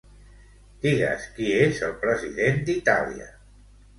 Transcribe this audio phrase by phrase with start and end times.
[0.85, 3.29] Digues qui és el president d'Itàlia.